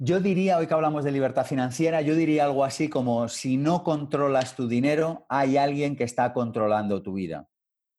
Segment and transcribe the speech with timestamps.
[0.00, 3.82] Yo diría, hoy que hablamos de libertad financiera, yo diría algo así como si no
[3.82, 7.48] controlas tu dinero, hay alguien que está controlando tu vida.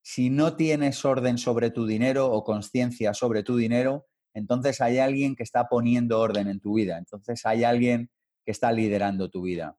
[0.01, 5.35] Si no tienes orden sobre tu dinero o conciencia sobre tu dinero, entonces hay alguien
[5.35, 6.97] que está poniendo orden en tu vida.
[6.97, 8.09] Entonces hay alguien
[8.45, 9.77] que está liderando tu vida.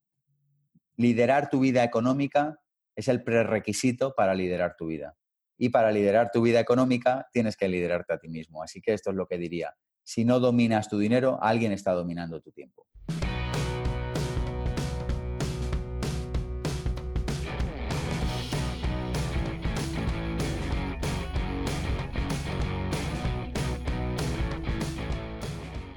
[0.97, 2.61] Liderar tu vida económica
[2.97, 5.17] es el prerequisito para liderar tu vida.
[5.57, 8.63] Y para liderar tu vida económica tienes que liderarte a ti mismo.
[8.63, 12.41] Así que esto es lo que diría si no dominas tu dinero, alguien está dominando
[12.41, 12.87] tu tiempo.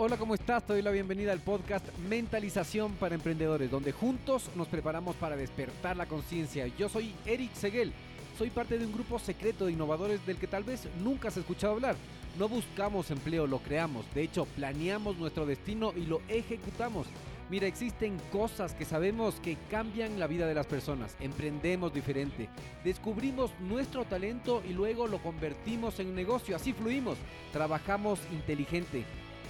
[0.06, 0.68] Hola, ¿cómo estás?
[0.68, 5.96] Te doy la bienvenida al podcast Mentalización para Emprendedores, donde juntos nos preparamos para despertar
[5.96, 6.68] la conciencia.
[6.68, 7.94] Yo soy Eric Seguel,
[8.38, 11.72] soy parte de un grupo secreto de innovadores del que tal vez nunca has escuchado
[11.72, 11.96] hablar.
[12.38, 14.06] No buscamos empleo, lo creamos.
[14.14, 17.08] De hecho, planeamos nuestro destino y lo ejecutamos.
[17.50, 21.16] Mira, existen cosas que sabemos que cambian la vida de las personas.
[21.20, 22.50] Emprendemos diferente.
[22.84, 26.56] Descubrimos nuestro talento y luego lo convertimos en negocio.
[26.56, 27.18] Así fluimos.
[27.52, 29.06] Trabajamos inteligente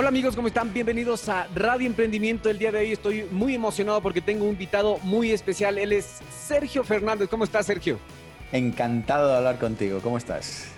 [0.00, 0.72] Hola amigos, ¿cómo están?
[0.72, 2.48] Bienvenidos a Radio Emprendimiento.
[2.48, 5.76] El día de hoy estoy muy emocionado porque tengo un invitado muy especial.
[5.76, 7.28] Él es Sergio Fernández.
[7.28, 7.98] ¿Cómo estás, Sergio?
[8.50, 10.00] Encantado de hablar contigo.
[10.00, 10.68] ¿Cómo estás?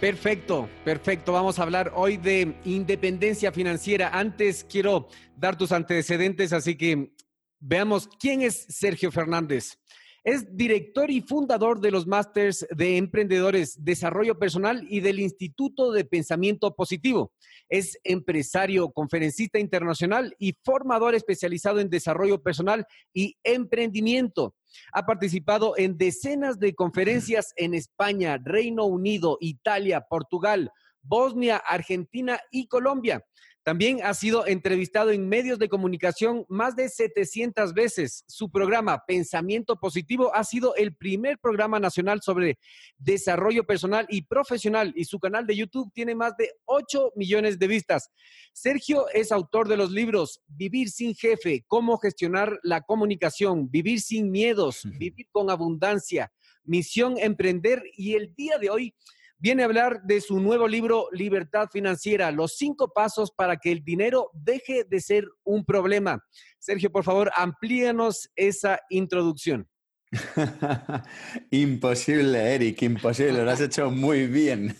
[0.00, 1.32] Perfecto, perfecto.
[1.32, 4.10] Vamos a hablar hoy de independencia financiera.
[4.12, 7.12] Antes quiero dar tus antecedentes, así que
[7.60, 9.78] veamos quién es Sergio Fernández.
[10.26, 16.04] Es director y fundador de los másters de emprendedores, desarrollo personal y del Instituto de
[16.04, 17.32] Pensamiento Positivo.
[17.68, 24.56] Es empresario, conferencista internacional y formador especializado en desarrollo personal y emprendimiento.
[24.92, 30.72] Ha participado en decenas de conferencias en España, Reino Unido, Italia, Portugal,
[31.02, 33.24] Bosnia, Argentina y Colombia.
[33.66, 38.22] También ha sido entrevistado en medios de comunicación más de 700 veces.
[38.28, 42.60] Su programa Pensamiento Positivo ha sido el primer programa nacional sobre
[42.96, 47.66] desarrollo personal y profesional y su canal de YouTube tiene más de 8 millones de
[47.66, 48.12] vistas.
[48.52, 54.30] Sergio es autor de los libros Vivir sin jefe, cómo gestionar la comunicación, Vivir sin
[54.30, 58.94] miedos, Vivir con abundancia, Misión Emprender y el día de hoy
[59.38, 63.84] viene a hablar de su nuevo libro Libertad Financiera, los cinco pasos para que el
[63.84, 66.22] dinero deje de ser un problema.
[66.58, 69.68] Sergio, por favor, amplíanos esa introducción.
[71.50, 74.76] imposible, Eric, imposible, lo has hecho muy bien.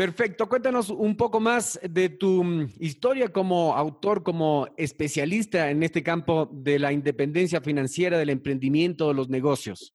[0.00, 6.02] Perfecto, cuéntanos un poco más de tu mm, historia como autor, como especialista en este
[6.02, 9.94] campo de la independencia financiera, del emprendimiento, de los negocios.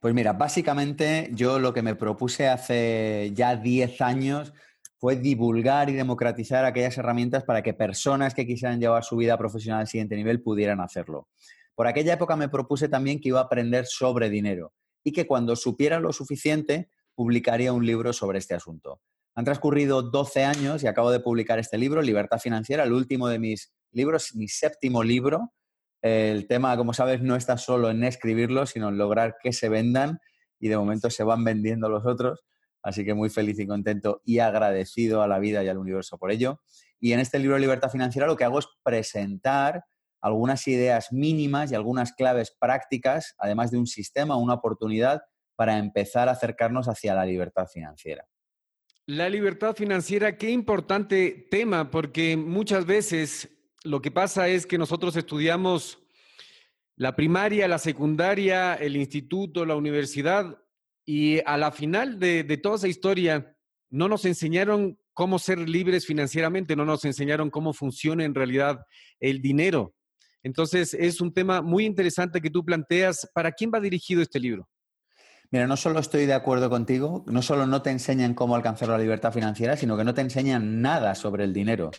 [0.00, 4.52] Pues mira, básicamente yo lo que me propuse hace ya 10 años
[4.98, 9.80] fue divulgar y democratizar aquellas herramientas para que personas que quisieran llevar su vida profesional
[9.80, 11.28] al siguiente nivel pudieran hacerlo.
[11.74, 14.72] Por aquella época me propuse también que iba a aprender sobre dinero
[15.02, 19.00] y que cuando supiera lo suficiente publicaría un libro sobre este asunto.
[19.34, 23.38] Han transcurrido 12 años y acabo de publicar este libro, Libertad Financiera, el último de
[23.38, 25.52] mis libros, mi séptimo libro,
[26.02, 30.18] el tema, como sabes, no está solo en escribirlo, sino en lograr que se vendan
[30.58, 32.44] y de momento se van vendiendo los otros.
[32.82, 36.32] Así que muy feliz y contento y agradecido a la vida y al universo por
[36.32, 36.60] ello.
[36.98, 39.84] Y en este libro Libertad Financiera lo que hago es presentar
[40.20, 45.22] algunas ideas mínimas y algunas claves prácticas, además de un sistema, una oportunidad
[45.56, 48.26] para empezar a acercarnos hacia la libertad financiera.
[49.06, 53.48] La libertad financiera, qué importante tema, porque muchas veces
[53.84, 56.01] lo que pasa es que nosotros estudiamos
[56.96, 60.58] la primaria, la secundaria, el instituto, la universidad,
[61.04, 63.56] y a la final de, toda esa historia
[63.90, 68.80] no nos enseñaron cómo ser libres financieramente, no nos enseñaron cómo funciona en realidad
[69.20, 69.94] el dinero.
[70.42, 73.28] Entonces, es un tema muy interesante que tú planteas.
[73.34, 74.68] ¿Para quién va dirigido este libro?
[75.50, 78.98] Mira, no solo estoy de acuerdo contigo, no solo no te enseñan cómo alcanzar la
[78.98, 81.90] libertad financiera, sino que no te enseñan nada sobre el dinero.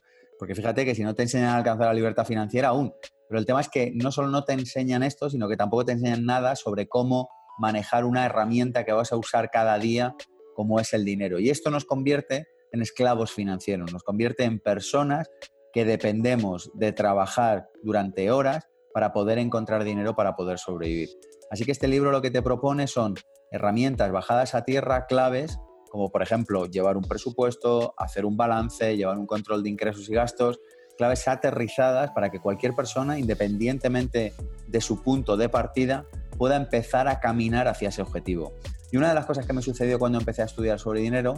[0.44, 2.94] Porque fíjate que si no te enseñan a alcanzar la libertad financiera aún,
[3.30, 5.94] pero el tema es que no solo no te enseñan esto, sino que tampoco te
[5.94, 7.30] enseñan nada sobre cómo
[7.60, 10.18] manejar una herramienta que vas a usar cada día
[10.54, 11.40] como es el dinero.
[11.40, 15.32] Y esto nos convierte en esclavos financieros, nos convierte en personas
[15.72, 21.08] que dependemos de trabajar durante horas para poder encontrar dinero para poder sobrevivir.
[21.52, 23.16] Así que este libro lo que te propone son
[23.50, 25.58] herramientas bajadas a tierra claves,
[25.94, 30.14] como por ejemplo llevar un presupuesto, hacer un balance, llevar un control de ingresos y
[30.16, 30.60] gastos,
[30.98, 34.34] claves aterrizadas para que cualquier persona, independientemente
[34.66, 38.54] de su punto de partida, pueda empezar a caminar hacia ese objetivo.
[38.92, 41.36] Y una de las cosas que me sucedió cuando empecé a estudiar sobre dinero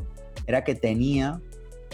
[0.48, 1.42] era que tenía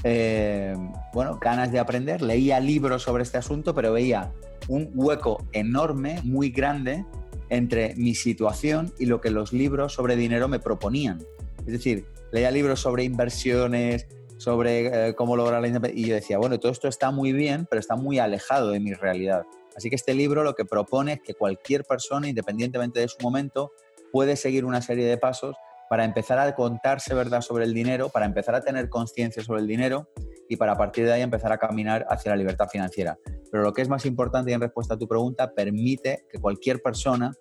[0.03, 0.77] eh,
[1.15, 4.33] bueno, ganas de aprender, leía libros sobre este asunto, pero veía
[4.67, 7.07] un hueco enorme, muy grande,
[7.49, 11.23] entre mi situación y lo que los libros sobre dinero me proponían.
[11.65, 14.07] Es decir, leía libros sobre inversiones,
[14.37, 17.67] sobre eh, cómo lograr la independencia, y yo decía, bueno, todo esto está muy bien,
[17.69, 19.43] pero está muy alejado de mi realidad.
[19.75, 23.71] Así que este libro lo que propone es que cualquier persona, independientemente de su momento,
[24.11, 25.55] puede seguir una serie de pasos
[25.89, 29.67] para empezar a contarse verdad sobre el dinero, para empezar a tener conciencia sobre el
[29.67, 30.07] dinero
[30.47, 33.17] y para a partir de ahí empezar a caminar hacia la libertad financiera.
[33.51, 36.81] Pero lo que es más importante y en respuesta a tu pregunta, permite que cualquier
[36.81, 37.33] persona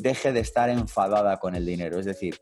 [0.00, 1.98] deje de estar enfadada con el dinero.
[1.98, 2.40] Es decir,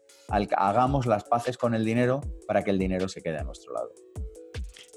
[0.56, 3.92] hagamos las paces con el dinero para que el dinero se quede a nuestro lado.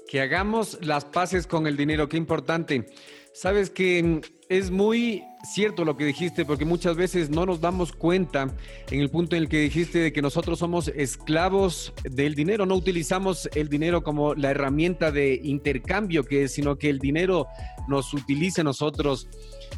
[0.08, 2.86] Que hagamos las paces con el dinero, qué importante.
[3.32, 4.20] Sabes que mm,
[4.50, 8.54] es muy cierto lo que dijiste, porque muchas veces no nos damos cuenta
[8.90, 12.74] en el punto en el que dijiste de que nosotros somos esclavos del dinero, no
[12.74, 17.46] utilizamos el dinero como la herramienta de intercambio que es, sino que el dinero
[17.88, 19.26] nos utiliza a nosotros,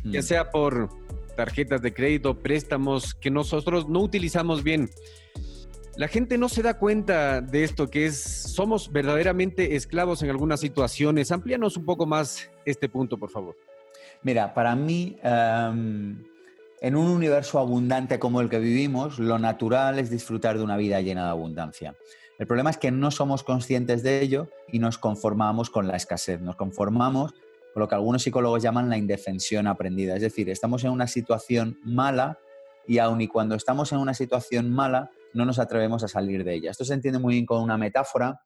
[0.02, 0.24] ya mm.
[0.24, 0.90] sea por
[1.34, 4.90] tarjetas de crédito, préstamos que nosotros no utilizamos bien.
[5.96, 10.60] La gente no se da cuenta de esto, que es, somos verdaderamente esclavos en algunas
[10.60, 11.30] situaciones.
[11.30, 13.56] Amplíanos un poco más este punto, por favor.
[14.22, 16.24] Mira, para mí, em,
[16.80, 21.00] en un universo abundante como el que vivimos, lo natural es disfrutar de una vida
[21.00, 21.94] llena de abundancia.
[22.38, 26.40] El problema es que no somos conscientes de ello y nos conformamos con la escasez,
[26.40, 27.34] nos conformamos
[27.74, 30.14] con lo que algunos psicólogos llaman la indefensión aprendida.
[30.14, 32.38] Es decir, estamos en una situación mala
[32.86, 36.54] y aun y cuando estamos en una situación mala, no nos atrevemos a salir de
[36.54, 36.70] ella.
[36.70, 38.40] Esto se entiende muy bien con una metáfora,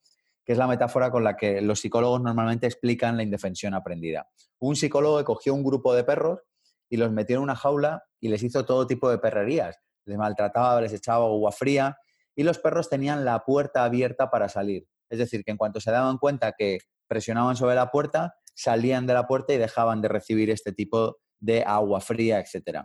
[0.46, 4.30] que es la metáfora con la que los psicólogos normalmente explican la indefensión aprendida.
[4.60, 6.40] Un psicólogo cogió un grupo de perros
[6.88, 9.76] y los metió en una jaula y les hizo todo tipo de perrerías.
[10.06, 11.98] Les maltrataba, les echaba agua fría
[12.34, 14.88] y los perros tenían la puerta abierta para salir.
[15.10, 19.14] Es decir, que en cuanto se daban cuenta que presionaban sobre la puerta, salían de
[19.14, 22.80] la puerta y dejaban de recibir este tipo de agua fría, etc.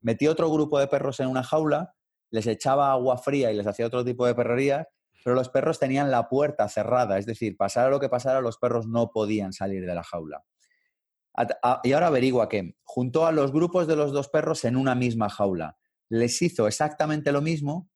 [0.00, 1.94] Metió otro grupo de perros en una jaula
[2.30, 4.86] les echaba agua fría y les hacía otro tipo de perrerías,
[5.24, 8.86] pero los perros tenían la puerta cerrada, es decir, pasara lo que pasara, los perros
[8.86, 10.44] no podían salir de la jaula.
[11.84, 15.28] Y ahora averigua que juntó a los grupos de los dos perros en una misma
[15.28, 15.76] jaula.
[16.08, 17.90] Les hizo exactamente lo mismo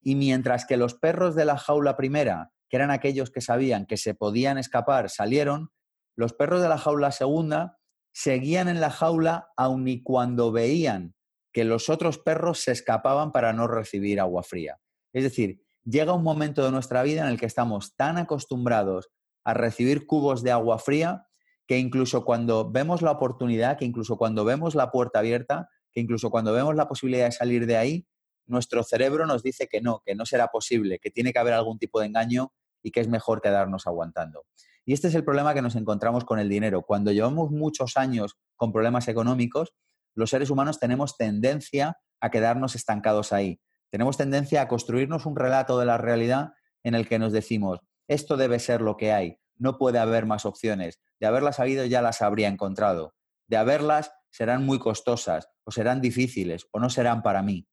[0.00, 3.96] y mientras que los perros de la jaula primera, que eran aquellos que sabían que
[3.96, 5.70] se podían escapar, salieron,
[6.16, 7.78] los perros de la jaula segunda
[8.12, 11.14] seguían en la jaula aun y cuando veían
[11.52, 14.80] que los otros perros se escapaban para no recibir agua fría.
[15.12, 19.10] Es decir, llega un momento de nuestra vida en el que estamos tan acostumbrados
[19.44, 21.26] a recibir cubos de agua fría
[21.66, 26.30] que incluso cuando vemos la oportunidad, que incluso cuando vemos la puerta abierta, que incluso
[26.30, 28.06] cuando vemos la posibilidad de salir de ahí,
[28.46, 31.78] nuestro cerebro nos dice que no, que no será posible, que tiene que haber algún
[31.78, 32.52] tipo de engaño
[32.82, 34.44] y que es mejor quedarnos aguantando.
[34.86, 36.82] Y este es el problema que nos encontramos con el dinero.
[36.82, 39.74] Cuando llevamos muchos años con problemas económicos,
[40.14, 43.60] los seres humanos tenemos tendencia a quedarnos estancados ahí.
[43.90, 46.52] Tenemos tendencia a construirnos un relato de la realidad
[46.82, 50.44] en el que nos decimos, esto debe ser lo que hay, no puede haber más
[50.44, 51.00] opciones.
[51.18, 53.14] De haberlas habido ya las habría encontrado.
[53.48, 57.66] De haberlas serán muy costosas o serán difíciles o no serán para mí.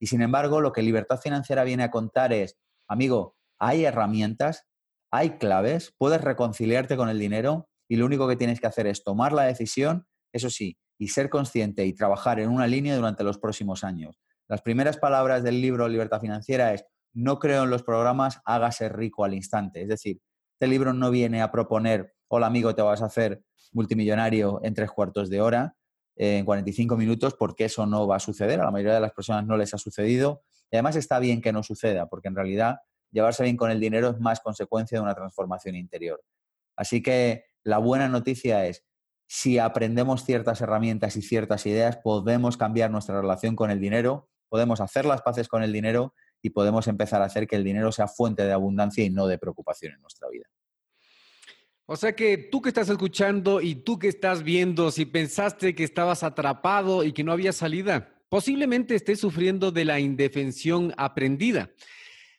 [0.00, 4.67] Y sin embargo, lo que libertad financiera viene a contar es, amigo, hay herramientas,
[5.10, 9.02] hay claves, puedes reconciliarte con el dinero y lo único que tienes que hacer es
[9.02, 13.38] tomar la decisión, eso sí, y ser consciente y trabajar en una línea durante los
[13.38, 14.18] próximos años.
[14.48, 16.84] Las primeras palabras del libro Libertad Financiera es,
[17.14, 19.82] no creo en los programas, hágase rico al instante.
[19.82, 20.20] Es decir,
[20.52, 24.90] este libro no viene a proponer, hola amigo, te vas a hacer multimillonario en tres
[24.90, 25.74] cuartos de hora,
[26.16, 28.60] en 45 minutos, porque eso no va a suceder.
[28.60, 30.42] A la mayoría de las personas no les ha sucedido.
[30.70, 32.78] Y además está bien que no suceda, porque en realidad
[33.10, 36.22] llevarse bien con el dinero es más consecuencia de una transformación interior.
[36.76, 38.84] Así que la buena noticia es,
[39.26, 44.80] si aprendemos ciertas herramientas y ciertas ideas, podemos cambiar nuestra relación con el dinero, podemos
[44.80, 48.08] hacer las paces con el dinero y podemos empezar a hacer que el dinero sea
[48.08, 50.46] fuente de abundancia y no de preocupación en nuestra vida.
[51.84, 55.84] O sea que tú que estás escuchando y tú que estás viendo, si pensaste que
[55.84, 61.70] estabas atrapado y que no había salida, posiblemente estés sufriendo de la indefensión aprendida.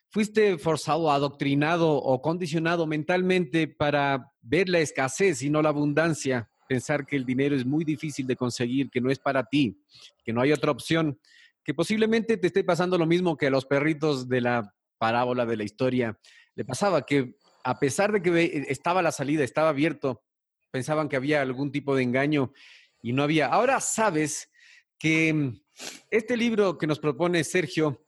[0.09, 7.05] Fuiste forzado, adoctrinado o condicionado mentalmente para ver la escasez y no la abundancia, pensar
[7.05, 9.81] que el dinero es muy difícil de conseguir, que no es para ti,
[10.23, 11.19] que no hay otra opción,
[11.63, 15.57] que posiblemente te esté pasando lo mismo que a los perritos de la parábola de
[15.57, 16.19] la historia.
[16.55, 20.23] Le pasaba que a pesar de que estaba la salida, estaba abierto,
[20.71, 22.53] pensaban que había algún tipo de engaño
[23.01, 23.47] y no había.
[23.47, 24.49] Ahora sabes
[24.97, 25.61] que mm,
[26.09, 28.05] este libro que nos propone Sergio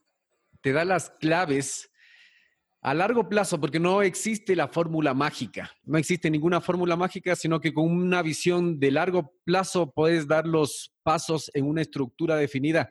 [0.61, 1.90] te da las claves
[2.81, 7.59] a largo plazo, porque no existe la fórmula mágica, no existe ninguna fórmula mágica, sino
[7.59, 12.89] que con una visión de largo plazo puedes dar los pasos en una estructura definida.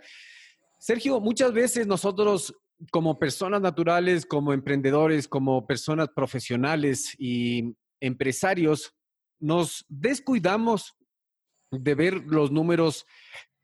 [0.78, 2.54] Sergio, muchas veces nosotros
[2.92, 8.94] como personas naturales, como emprendedores, como personas profesionales y empresarios,
[9.40, 10.94] nos descuidamos
[11.70, 13.06] de ver los números,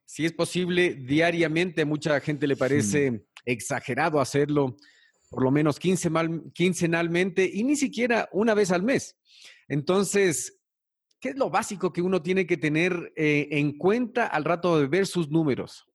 [0.04, 1.82] si es posible, diariamente.
[1.82, 4.76] A mucha gente le parece exagerado hacerlo,
[5.30, 9.16] por lo menos quincenalmente y ni siquiera una vez al mes.
[9.68, 10.60] Entonces,
[11.20, 14.86] ¿qué es lo básico que uno tiene que tener eh, en cuenta al rato de
[14.86, 15.86] ver sus números?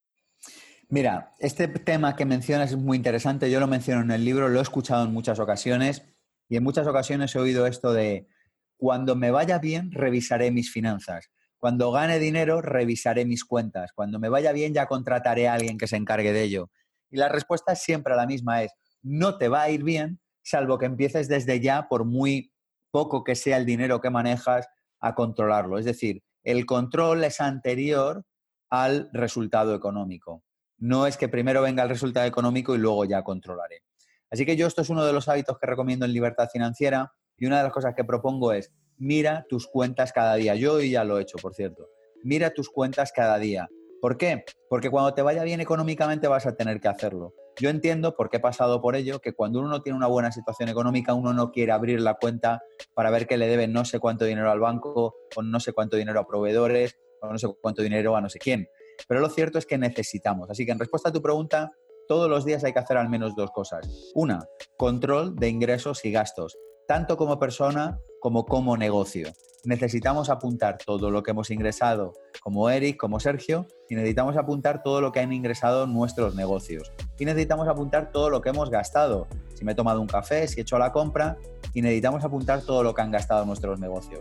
[0.89, 3.49] Mira, este tema que mencionas es muy interesante.
[3.49, 6.03] Yo lo menciono en el libro, lo he escuchado en muchas ocasiones
[6.49, 8.27] y en muchas ocasiones he oído esto de
[8.75, 11.31] cuando me vaya bien, revisaré mis finanzas.
[11.59, 13.93] Cuando gane dinero, revisaré mis cuentas.
[13.93, 16.71] Cuando me vaya bien, ya contrataré a alguien que se encargue de ello.
[17.09, 20.77] Y la respuesta es siempre la misma, es no te va a ir bien, salvo
[20.77, 22.51] que empieces desde ya, por muy
[22.91, 24.67] poco que sea el dinero que manejas,
[24.99, 25.79] a controlarlo.
[25.79, 28.23] Es decir, el control es anterior
[28.69, 30.43] al resultado económico.
[30.77, 33.83] No es que primero venga el resultado económico y luego ya controlaré.
[34.29, 37.45] Así que yo esto es uno de los hábitos que recomiendo en libertad financiera y
[37.45, 40.55] una de las cosas que propongo es mira tus cuentas cada día.
[40.55, 41.87] Yo hoy ya lo he hecho, por cierto.
[42.23, 43.67] Mira tus cuentas cada día.
[43.99, 44.45] ¿Por qué?
[44.69, 47.33] Porque cuando te vaya bien económicamente vas a tener que hacerlo.
[47.61, 50.67] Yo entiendo, porque he pasado por ello, que cuando uno no tiene una buena situación
[50.67, 52.63] económica, uno no quiere abrir la cuenta
[52.95, 55.95] para ver que le deben no sé cuánto dinero al banco, o no sé cuánto
[55.95, 58.67] dinero a proveedores, o no sé cuánto dinero a no sé quién.
[59.07, 60.49] Pero lo cierto es que necesitamos.
[60.49, 61.71] Así que en respuesta a tu pregunta,
[62.07, 63.87] todos los días hay que hacer al menos dos cosas.
[64.15, 64.43] Una,
[64.75, 66.57] control de ingresos y gastos,
[66.91, 69.29] tanto como persona como como negocio.
[69.63, 74.99] Necesitamos apuntar todo lo que hemos ingresado como Eric, como Sergio, y necesitamos apuntar todo
[74.99, 76.91] lo que han ingresado nuestros negocios.
[77.17, 79.29] Y necesitamos apuntar todo lo que hemos gastado.
[79.53, 81.37] Si me he tomado un café, si he hecho la compra,
[81.73, 84.19] y necesitamos apuntar todo lo que han gastado nuestros negocios.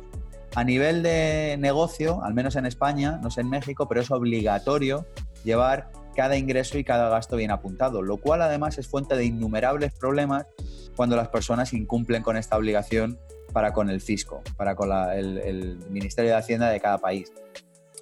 [0.54, 5.06] A nivel de negocio, al menos en España, no sé en México, pero es obligatorio
[5.42, 9.92] llevar cada ingreso y cada gasto bien apuntado, lo cual además es fuente de innumerables
[9.92, 10.46] problemas
[10.96, 13.18] cuando las personas incumplen con esta obligación
[13.52, 17.32] para con el fisco, para con el, el Ministerio de Hacienda de cada país.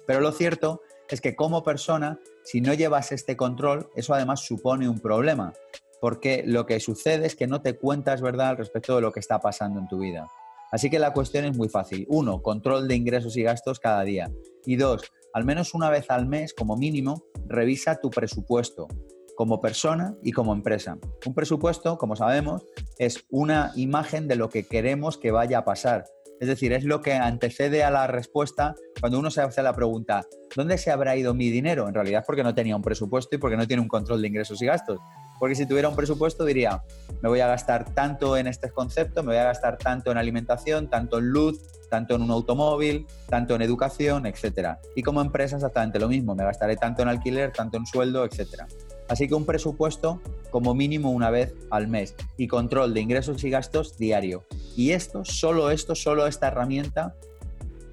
[0.05, 4.87] Pero lo cierto es que como persona, si no llevas este control, eso además supone
[4.89, 5.53] un problema,
[6.01, 9.19] porque lo que sucede es que no te cuentas verdad al respecto de lo que
[9.19, 10.27] está pasando en tu vida.
[10.71, 12.05] Así que la cuestión es muy fácil.
[12.09, 14.31] Uno, control de ingresos y gastos cada día.
[14.65, 15.01] Y dos,
[15.33, 18.87] al menos una vez al mes, como mínimo, revisa tu presupuesto
[19.35, 20.97] como persona y como empresa.
[21.25, 22.65] Un presupuesto, como sabemos,
[22.97, 26.03] es una imagen de lo que queremos que vaya a pasar.
[26.41, 30.25] Es decir, es lo que antecede a la respuesta cuando uno se hace la pregunta,
[30.55, 31.87] ¿dónde se habrá ido mi dinero?
[31.87, 34.61] En realidad porque no tenía un presupuesto y porque no tiene un control de ingresos
[34.61, 34.99] y gastos.
[35.39, 36.83] Porque si tuviera un presupuesto diría,
[37.21, 40.89] me voy a gastar tanto en este concepto, me voy a gastar tanto en alimentación,
[40.89, 44.77] tanto en luz, tanto en un automóvil, tanto en educación, etc.
[44.95, 48.63] Y como empresa exactamente lo mismo, me gastaré tanto en alquiler, tanto en sueldo, etc.
[49.07, 53.49] Así que un presupuesto como mínimo una vez al mes y control de ingresos y
[53.49, 54.45] gastos diario.
[54.75, 57.15] Y esto, solo esto, solo esta herramienta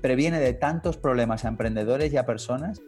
[0.03, 2.81] previene de tantos problemas a emprendedores y a personas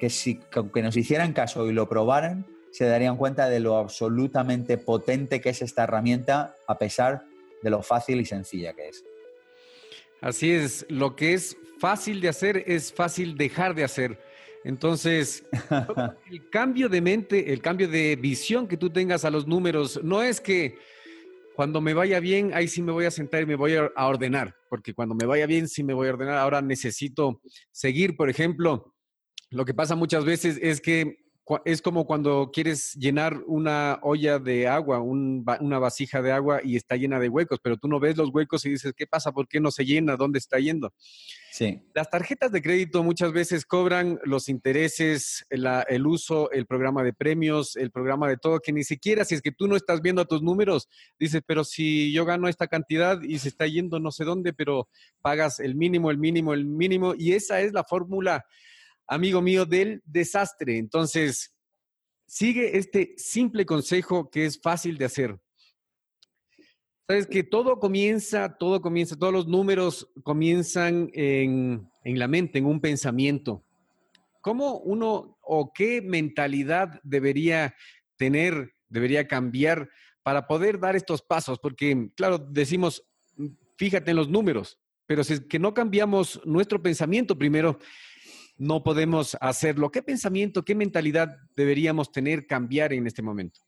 [0.00, 0.40] que si
[0.74, 5.50] que nos hicieran caso y lo probaran, se darían cuenta de lo absolutamente potente que
[5.50, 7.24] es esta herramienta, a pesar
[7.62, 9.04] de lo fácil y sencilla que es.
[10.20, 14.18] Así es, lo que es fácil de hacer es fácil dejar de hacer.
[14.64, 15.44] Entonces,
[16.30, 20.22] el cambio de mente, el cambio de visión que tú tengas a los números, no
[20.22, 20.78] es que
[21.54, 24.54] cuando me vaya bien, ahí sí me voy a sentar y me voy a ordenar,
[24.68, 26.36] porque cuando me vaya bien, sí me voy a ordenar.
[26.38, 28.94] Ahora necesito seguir, por ejemplo,
[29.50, 31.25] lo que pasa muchas veces es que
[31.64, 36.96] es como cuando quieres llenar una olla de agua, una vasija de agua y está
[36.96, 39.32] llena de huecos, pero tú no ves los huecos y dices, ¿qué pasa?
[39.32, 40.16] ¿Por qué no se llena?
[40.16, 40.92] ¿Dónde está yendo?
[41.52, 41.80] Sí.
[41.94, 47.76] Las tarjetas de crédito muchas veces cobran los intereses, el uso, el programa de premios,
[47.76, 50.42] el programa de todo, que ni siquiera si es que tú no estás viendo tus
[50.42, 50.88] números,
[51.18, 54.88] dices, pero si yo gano esta cantidad y se está yendo no sé dónde, pero
[55.22, 58.44] pagas el mínimo, el mínimo, el mínimo, y esa es la fórmula
[59.06, 60.78] amigo mío, del desastre.
[60.78, 61.54] Entonces,
[62.26, 65.38] sigue este simple consejo que es fácil de hacer.
[67.08, 72.66] Sabes que todo comienza, todo comienza, todos los números comienzan en, en la mente, en
[72.66, 73.64] un pensamiento.
[74.40, 77.76] ¿Cómo uno o qué mentalidad debería
[78.16, 79.88] tener, debería cambiar
[80.24, 81.60] para poder dar estos pasos?
[81.60, 83.04] Porque, claro, decimos,
[83.76, 87.78] fíjate en los números, pero si es que no cambiamos nuestro pensamiento primero,
[88.58, 89.90] no podemos hacerlo.
[89.90, 93.60] ¿Qué pensamiento, qué mentalidad deberíamos tener, cambiar en este momento?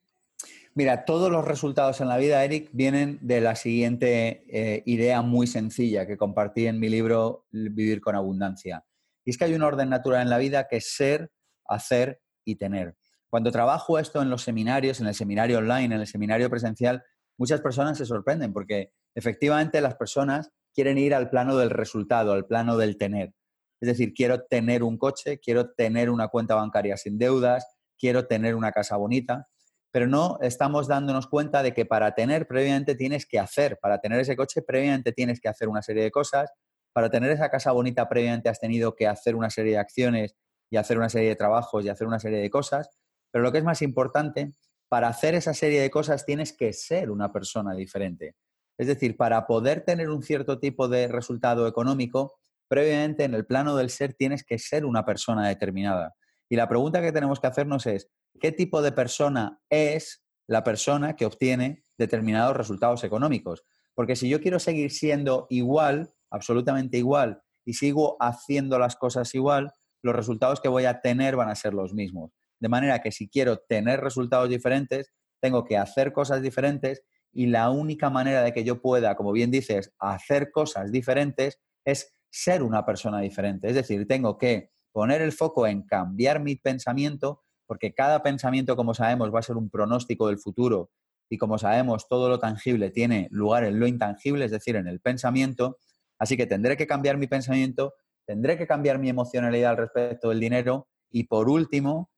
[0.74, 5.46] Mira, todos los resultados en la vida, Eric, vienen de la siguiente eh, idea muy
[5.46, 8.84] sencilla que compartí en mi libro Vivir con Abundancia.
[9.24, 11.32] Y es que hay un orden natural en la vida que es ser,
[11.66, 12.96] hacer y tener.
[13.28, 17.02] Cuando trabajo esto en los seminarios, en el seminario online, en el seminario presencial,
[17.36, 22.46] muchas personas se sorprenden porque efectivamente las personas quieren ir al plano del resultado, al
[22.46, 23.34] plano del tener.
[23.80, 27.66] Es decir, quiero tener un coche, quiero tener una cuenta bancaria sin deudas,
[27.98, 29.48] quiero tener una casa bonita,
[29.90, 34.20] pero no estamos dándonos cuenta de que para tener previamente tienes que hacer, para tener
[34.20, 36.50] ese coche previamente tienes que hacer una serie de cosas,
[36.92, 40.36] para tener esa casa bonita previamente has tenido que hacer una serie de acciones
[40.70, 42.90] y hacer una serie de trabajos y hacer una serie de cosas,
[43.30, 44.54] pero lo que es más importante,
[44.88, 48.34] para hacer esa serie de cosas tienes que ser una persona diferente.
[48.78, 52.38] Es decir, para poder tener un cierto tipo de resultado económico,
[52.68, 56.14] previamente en el plano del ser tienes que ser una persona determinada.
[56.48, 58.10] Y la pregunta que tenemos que hacernos es,
[58.40, 63.64] ¿qué tipo de persona es la persona que obtiene determinados resultados económicos?
[63.94, 69.72] Porque si yo quiero seguir siendo igual, absolutamente igual, y sigo haciendo las cosas igual,
[70.02, 72.30] los resultados que voy a tener van a ser los mismos.
[72.60, 77.70] De manera que si quiero tener resultados diferentes, tengo que hacer cosas diferentes y la
[77.70, 82.84] única manera de que yo pueda, como bien dices, hacer cosas diferentes es ser una
[82.84, 83.68] persona diferente.
[83.68, 88.94] Es decir, tengo que poner el foco en cambiar mi pensamiento, porque cada pensamiento, como
[88.94, 90.90] sabemos, va a ser un pronóstico del futuro
[91.30, 95.00] y como sabemos, todo lo tangible tiene lugar en lo intangible, es decir, en el
[95.00, 95.78] pensamiento.
[96.18, 97.94] Así que tendré que cambiar mi pensamiento,
[98.26, 102.10] tendré que cambiar mi emocionalidad al respecto del dinero y por último,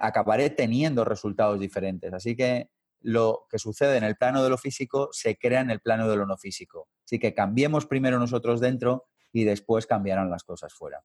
[0.00, 2.12] acabaré teniendo resultados diferentes.
[2.12, 5.80] Así que lo que sucede en el plano de lo físico se crea en el
[5.80, 6.88] plano de lo no físico.
[7.04, 11.02] Así que cambiemos primero nosotros dentro y después cambiarán las cosas fuera.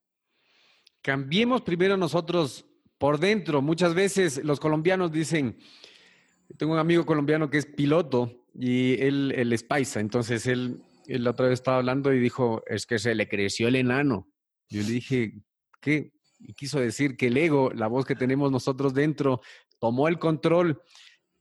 [1.02, 2.66] Cambiemos primero nosotros
[2.98, 3.62] por dentro.
[3.62, 5.58] Muchas veces los colombianos dicen,
[6.58, 11.24] tengo un amigo colombiano que es piloto y él, él es paisa, entonces él, él
[11.24, 14.28] la otra vez estaba hablando y dijo, es que se le creció el enano.
[14.70, 15.34] Yo le dije,
[15.82, 16.14] ¿qué?
[16.40, 19.42] Y quiso decir que el ego, la voz que tenemos nosotros dentro,
[19.80, 20.82] tomó el control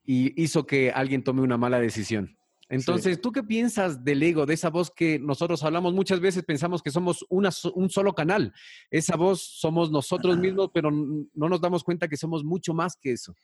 [0.05, 2.37] y hizo que alguien tome una mala decisión.
[2.69, 5.93] Entonces, ¿tú qué piensas del ego, de esa voz que nosotros hablamos?
[5.93, 8.53] Muchas veces pensamos que somos una, un solo canal.
[8.91, 13.13] Esa voz somos nosotros mismos, pero no nos damos cuenta que somos mucho más que
[13.13, 13.35] eso.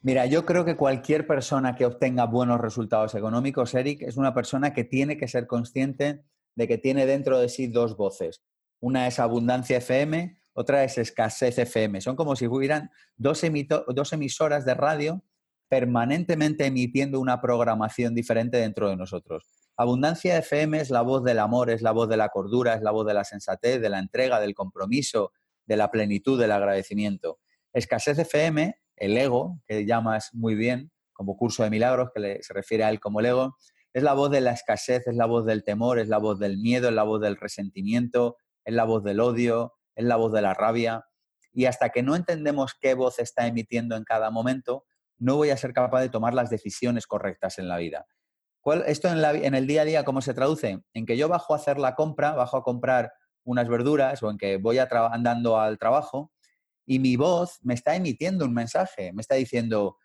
[0.00, 4.72] Mira, yo creo que cualquier persona que obtenga buenos resultados económicos, Eric, es una persona
[4.72, 6.22] que tiene que ser consciente
[6.54, 8.42] de que tiene dentro de sí dos voces.
[8.80, 12.00] Una es abundancia FM, otra es escasez FM.
[12.00, 13.42] Son como si hubieran dos,
[13.88, 15.24] dos emisoras de radio
[15.68, 19.46] permanentemente emitiendo una programación diferente dentro de nosotros.
[19.76, 22.90] Abundancia FM es la voz del amor, es la voz de la cordura, es la
[22.90, 25.32] voz de la sensatez, de la entrega, del compromiso,
[25.66, 27.38] de la plenitud, del agradecimiento.
[27.72, 32.84] Escasez FM, el ego, que llamas muy bien, como curso de milagros, que se refiere
[32.84, 33.56] a él como el ego,
[33.92, 36.58] es la voz de la escasez, es la voz del temor, es la voz del
[36.58, 40.42] miedo, es la voz del resentimiento, es la voz del odio, es la voz de
[40.42, 41.06] la rabia.
[41.52, 44.84] Y hasta que no entendemos qué voz está emitiendo en cada momento,
[45.18, 48.06] no voy a ser capaz de tomar las decisiones correctas en la vida.
[48.86, 50.80] ¿Esto en, el día a día cómo se traduce?
[50.92, 53.12] En que yo bajo a hacer la compra, bajo a comprar
[53.44, 56.32] unas verduras o en que voy andando al trabajo
[56.84, 59.96] y mi voz me está emitiendo un mensaje, me está diciendo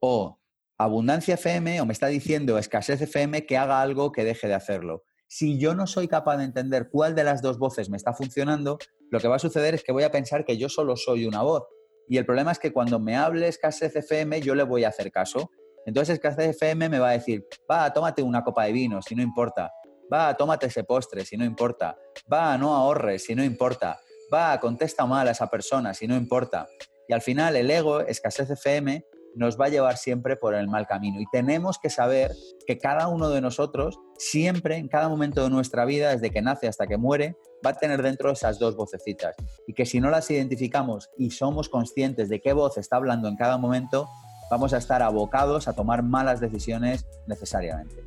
[0.00, 0.38] o
[0.78, 5.02] abundancia FM o me está diciendo escasez FM que haga algo que deje de hacerlo.
[5.26, 8.78] Si yo no soy capaz de entender cuál de las dos voces me está funcionando,
[9.10, 11.42] lo que va a suceder es que voy a pensar que yo solo soy una
[11.42, 11.64] voz
[12.08, 15.10] y el problema es que cuando me hable Escasez FM, yo le voy a hacer
[15.10, 15.50] caso.
[15.86, 19.22] Entonces Escasez FM me va a decir, va, tómate una copa de vino, si no
[19.22, 19.70] importa.
[20.12, 21.96] Va, tómate ese postre, si no importa.
[22.30, 23.98] Va, no ahorres, si no importa.
[24.32, 26.66] Va, contesta mal a esa persona, si no importa.
[27.08, 30.86] Y al final el ego, Escasez FM, nos va a llevar siempre por el mal
[30.86, 31.20] camino.
[31.20, 32.32] Y tenemos que saber
[32.66, 36.68] que cada uno de nosotros, siempre, en cada momento de nuestra vida, desde que nace
[36.68, 39.36] hasta que muere, va a tener dentro esas dos vocecitas.
[39.66, 43.36] Y que si no las identificamos y somos conscientes de qué voz está hablando en
[43.36, 44.08] cada momento,
[44.50, 48.04] vamos a estar abocados a tomar malas decisiones necesariamente.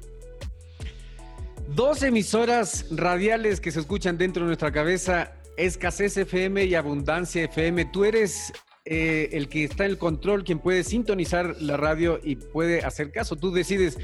[1.70, 7.86] Dos emisoras radiales que se escuchan dentro de nuestra cabeza, Escasez FM y Abundancia FM.
[7.86, 8.54] Tú eres
[8.88, 13.12] eh, el que está en el control, quien puede sintonizar la radio y puede hacer
[13.12, 13.36] caso.
[13.36, 13.98] Tú decides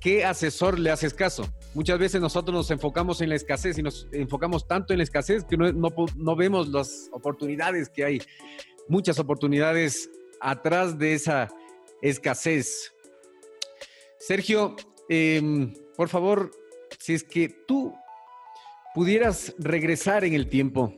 [0.00, 1.52] qué asesor le haces caso.
[1.74, 5.44] Muchas veces nosotros nos enfocamos en la escasez y nos enfocamos tanto en la escasez
[5.44, 8.22] que no, no vemos las oportunidades que hay.
[8.88, 10.08] Muchas oportunidades
[10.40, 11.48] atrás de esa
[12.00, 12.92] escasez.
[14.20, 14.76] Sergio,
[15.08, 16.50] em, por favor,
[16.98, 17.92] si es que tú
[18.94, 20.94] pudieras regresar en el tiempo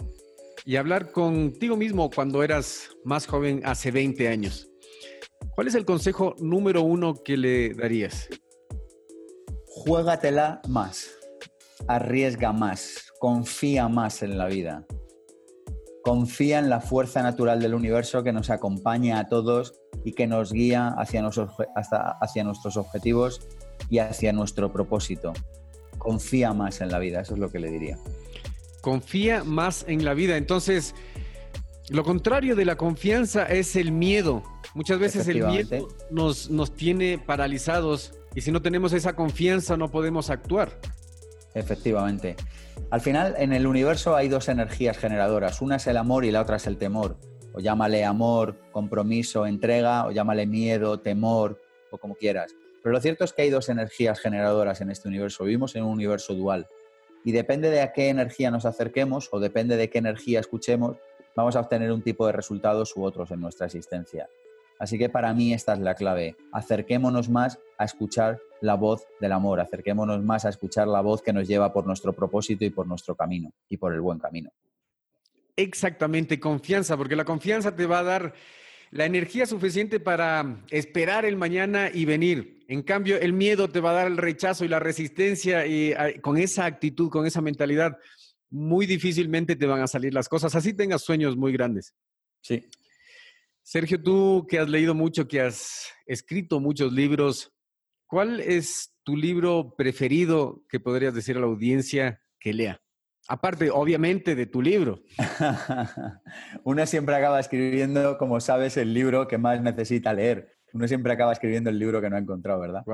[0.64, 4.70] y hablar contigo mismo cuando eras más joven, hace 20 años,
[5.54, 8.28] ¿cuál es el consejo número uno que le darías?
[9.66, 11.10] Juégatela más,
[11.88, 14.86] arriesga más, confía más en la vida.
[16.02, 20.50] Confía en la fuerza natural del universo que nos acompaña a todos y que nos
[20.50, 21.28] guía hacia,
[22.20, 23.46] hacia nuestros objetivos
[23.90, 25.34] y hacia nuestro propósito.
[25.98, 27.98] Confía más en la vida, eso es lo que le diría.
[28.80, 30.36] Confía más en la vida.
[30.36, 30.94] Entonces,
[31.88, 34.42] lo contrario de la confianza es el miedo.
[34.74, 39.90] Muchas veces el miedo nos, nos tiene paralizados y si no tenemos esa confianza no
[39.90, 40.78] podemos actuar.
[41.54, 42.36] Efectivamente.
[42.90, 45.60] Al final, en el universo hay dos energías generadoras.
[45.60, 47.16] Una es el amor y la otra es el temor.
[47.52, 52.52] O llámale amor, compromiso, entrega, o llámale miedo, temor, o como quieras.
[52.82, 55.44] Pero lo cierto es que hay dos energías generadoras en este universo.
[55.44, 56.68] Vivimos en un universo dual.
[57.24, 60.96] Y depende de a qué energía nos acerquemos o depende de qué energía escuchemos,
[61.36, 64.28] vamos a obtener un tipo de resultados u otros en nuestra existencia.
[64.78, 66.36] Así que para mí esta es la clave.
[66.52, 71.32] Acerquémonos más a escuchar la voz del amor, acerquémonos más a escuchar la voz que
[71.32, 74.50] nos lleva por nuestro propósito y por nuestro camino y por el buen camino.
[75.56, 78.34] Exactamente, confianza, porque la confianza te va a dar
[78.90, 82.59] la energía suficiente para esperar el mañana y venir.
[82.70, 86.12] En cambio, el miedo te va a dar el rechazo y la resistencia y ah,
[86.22, 87.98] con esa actitud, con esa mentalidad,
[88.48, 90.54] muy difícilmente te van a salir las cosas.
[90.54, 91.96] Así tengas sueños muy grandes.
[92.42, 92.64] Sí.
[93.64, 97.52] Sergio, tú que has leído mucho, que has escrito muchos libros,
[98.06, 102.80] ¿cuál es tu libro preferido que podrías decir a la audiencia que lea?
[103.26, 105.02] Aparte, obviamente, de tu libro.
[106.62, 110.59] Uno siempre acaba escribiendo, como sabes, el libro que más necesita leer.
[110.72, 112.84] Uno siempre acaba escribiendo el libro que no ha encontrado, ¿verdad?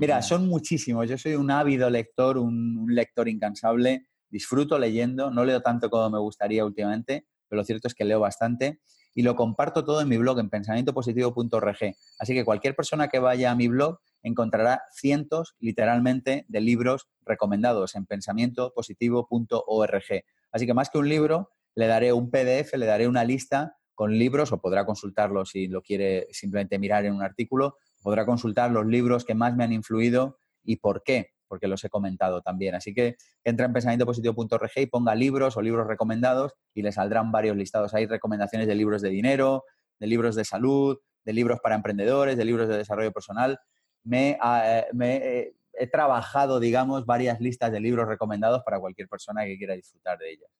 [0.00, 1.08] Mira, son muchísimos.
[1.08, 4.06] Yo soy un ávido lector, un, un, lector incansable.
[4.28, 5.30] Disfruto leyendo.
[5.30, 8.80] No leo tanto como me gustaría últimamente, pero lo cierto es que leo bastante
[9.16, 11.96] y lo comparto todo en mi blog, en pensamientopositivo.org.
[12.18, 17.94] Así que cualquier persona que vaya a mi blog encontrará cientos, literalmente, de libros recomendados
[17.94, 20.24] en pensamientopositivo.org.
[20.52, 24.16] Así que más que un libro, le daré un PDF, le daré una lista con
[24.16, 28.86] libros, o podrá consultarlo si lo quiere simplemente mirar en un artículo, podrá consultar los
[28.86, 32.74] libros que más me han influido y por qué porque los he comentado también.
[32.74, 37.56] Así que entra en pensamientopositivo.org y ponga libros o libros recomendados y le saldrán varios
[37.56, 37.94] listados.
[37.94, 39.64] Hay recomendaciones de libros de dinero,
[39.98, 43.58] de libros de salud, de libros para emprendedores, de libros de desarrollo personal.
[44.04, 49.58] Me, ah, eh, he trabajado, digamos, varias listas de libros recomendados para cualquier persona que
[49.58, 50.50] quiera disfrutar de ellas.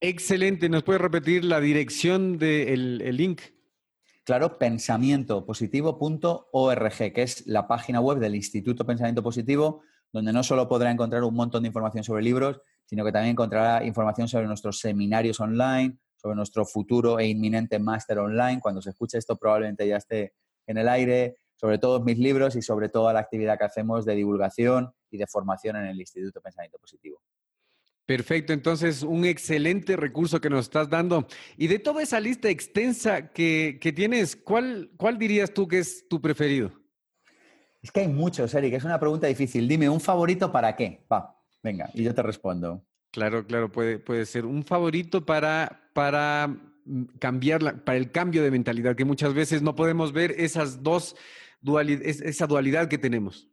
[0.00, 0.68] Excelente.
[0.68, 3.42] ¿Nos puede repetir la dirección del link?
[4.24, 9.82] Claro, pensamientopositivo.org, que es la página web del Instituto Pensamiento Positivo,
[10.12, 13.84] donde no solo podrá encontrar un montón de información sobre libros, sino que también encontrará
[13.84, 18.60] información sobre nuestros seminarios online, sobre nuestro futuro e inminente máster online.
[18.60, 20.34] Cuando se escuche esto probablemente ya esté
[20.66, 24.14] en el aire, sobre todos mis libros y sobre toda la actividad que hacemos de
[24.14, 27.17] divulgación y de formación en el Instituto Pensamiento Positivo.
[28.08, 31.26] Perfecto, entonces un excelente recurso que nos estás dando.
[31.58, 36.18] Y de toda esa lista extensa que, tienes, ¿cuál, ¿cuál dirías tú que es tu
[36.18, 36.72] preferido?
[37.82, 39.68] Es que hay muchos, Eric, es una pregunta difícil.
[39.68, 41.04] Dime, ¿un favorito para qué?
[41.12, 42.82] Va, venga, y yo te respondo.
[43.10, 46.48] Claro, claro, puede, puede ser un favorito para, para
[46.86, 51.14] mm, cambiar, para el cambio de mentalidad, que muchas veces no podemos ver esas dos
[51.60, 53.50] dualidades, esa dualidad que tenemos.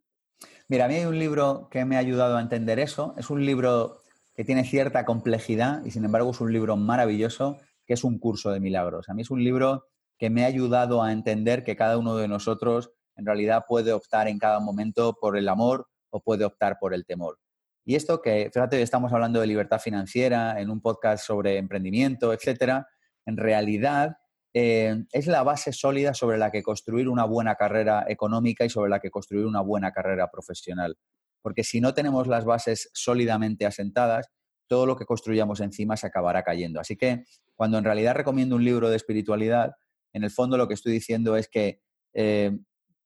[0.69, 3.15] Mira, a mí hay un libro que me ha ayudado a entender eso.
[3.17, 4.04] Es un libro
[4.35, 8.51] que tiene cierta complejidad y sin embargo es un libro maravilloso, que es un curso
[8.51, 9.09] de milagros.
[9.09, 9.85] A mí es un libro
[10.17, 14.27] que me ha ayudado a entender que cada uno de nosotros en realidad puede optar
[14.27, 17.39] en cada momento por el amor o puede optar por el temor.
[17.85, 22.87] Y esto que, fíjate, estamos hablando de libertad financiera en un podcast sobre emprendimiento, etcétera,
[23.25, 24.17] en realidad
[24.53, 28.89] eh, es la base sólida sobre la que construir una buena carrera económica y sobre
[28.89, 30.97] la que construir una buena carrera profesional.
[31.45, 34.31] Porque si no tenemos las bases sólidamente asentadas,
[34.65, 36.79] todo lo que construyamos encima se acabará cayendo.
[36.79, 39.75] Así que cuando en realidad recomiendo un libro de espiritualidad,
[40.11, 41.83] en el fondo lo que estoy diciendo es que
[42.15, 42.57] eh,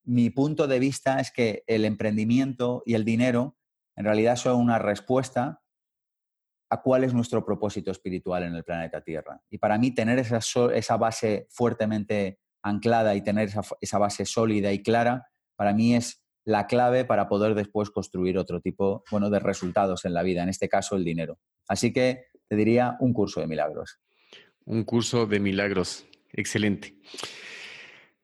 [0.06, 3.58] mi punto de vista es que el emprendimiento y el dinero
[3.98, 5.62] en realidad son una respuesta
[6.70, 9.42] a cuál es nuestro propósito espiritual en el planeta Tierra.
[9.50, 14.82] Y para mí tener esa, base fuertemente anclada y tener esa, esa, base sólida y
[14.82, 20.04] clara, para mí es la clave para poder después construir otro tipo bueno, de resultados
[20.06, 21.38] en la vida, en este caso el dinero.
[21.68, 24.00] Así que te diría un curso de milagros.
[24.66, 26.08] Un curso de milagros.
[26.34, 26.96] Excelente.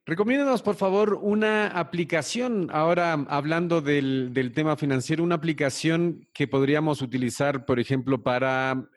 [0.08, 7.04] Recomiéndanos, por favor, una aplicación, ahora hablando del, del, tema financiero, una aplicación que podríamos
[7.04, 8.90] utilizar, por ejemplo, para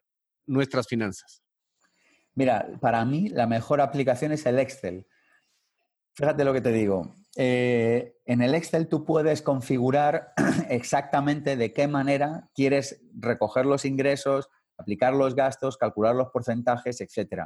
[0.46, 1.42] nuestras finanzas.
[2.34, 5.06] Mira, para mí la mejor aplicación es el Excel.
[6.14, 7.14] Fíjate lo que te digo.
[7.36, 10.32] Eh, en el Excel tú puedes configurar
[10.68, 17.44] exactamente de qué manera quieres recoger los ingresos, aplicar los gastos, calcular los porcentajes, etc.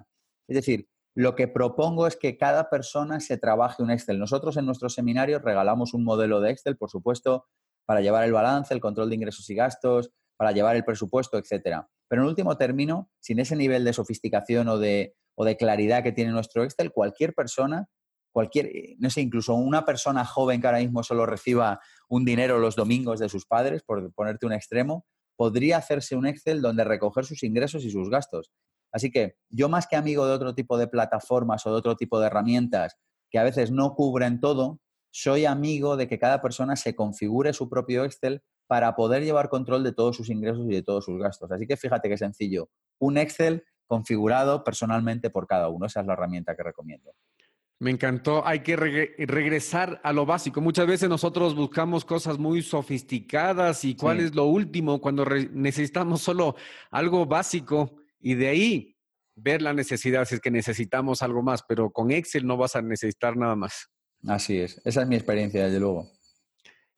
[0.48, 4.18] Es decir, lo que propongo es que cada persona se trabaje un Excel.
[4.18, 7.46] Nosotros en nuestros seminarios regalamos un modelo de Excel, por supuesto,
[7.84, 11.88] para llevar el balance, el control de ingresos y gastos, para llevar el presupuesto, etcétera.
[12.08, 16.12] Pero en último término, sin ese nivel de sofisticación o de, o de claridad que
[16.12, 17.88] tiene nuestro Excel, cualquier persona,
[18.32, 22.74] cualquier, no sé, incluso una persona joven que ahora mismo solo reciba un dinero los
[22.74, 27.42] domingos de sus padres, por ponerte un extremo, podría hacerse un Excel donde recoger sus
[27.42, 28.50] ingresos y sus gastos.
[28.92, 32.20] Así que yo más que amigo de otro tipo de plataformas o de otro tipo
[32.20, 32.98] de herramientas
[33.30, 37.68] que a veces no cubren todo, soy amigo de que cada persona se configure su
[37.68, 41.50] propio Excel para poder llevar control de todos sus ingresos y de todos sus gastos.
[41.50, 42.70] Así que fíjate qué sencillo.
[42.98, 45.86] Un Excel configurado personalmente por cada uno.
[45.86, 47.14] Esa es la herramienta que recomiendo.
[47.82, 48.46] Me encantó.
[48.46, 50.60] Hay que regresar a lo básico.
[50.60, 56.54] Muchas veces nosotros buscamos cosas muy sofisticadas y cuál es lo último cuando necesitamos solo
[56.92, 58.96] algo básico y de ahí
[59.34, 62.82] ver la necesidad si es que necesitamos algo más, pero con Excel no vas a
[62.82, 63.88] necesitar nada más.
[64.28, 66.08] Así es, esa es mi experiencia, desde luego.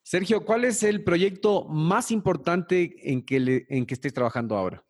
[0.03, 4.85] Sergio, ¿cuál es el proyecto más importante en que, en que estés trabajando ahora?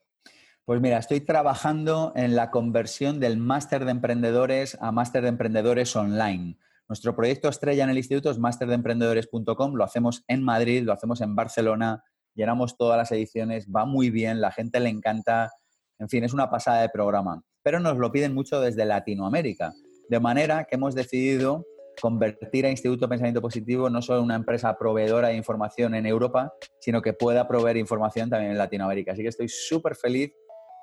[0.66, 5.94] Pues mira, estoy trabajando en la conversión del máster de emprendedores a máster de emprendedores
[5.94, 6.56] online.
[6.88, 11.36] Nuestro proyecto estrella en el instituto es masterdeemprendedores.com, lo hacemos en Madrid, lo hacemos en
[11.36, 12.02] Barcelona,
[12.34, 15.50] llenamos todas las ediciones, va muy bien, la gente le encanta,
[15.98, 17.42] en fin, es una pasada de programa.
[17.62, 19.74] Pero nos lo piden mucho desde Latinoamérica.
[20.08, 21.66] De manera que hemos decidido
[22.00, 26.54] convertir a Instituto Pensamiento Positivo no solo en una empresa proveedora de información en Europa,
[26.80, 29.12] sino que pueda proveer información también en Latinoamérica.
[29.12, 30.32] Así que estoy súper feliz